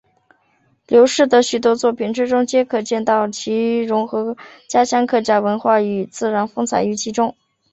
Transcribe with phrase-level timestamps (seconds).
[0.87, 4.35] 刘氏的许多作品之中皆可见到其融合
[4.67, 7.35] 家乡客家文化与自然风采于其中。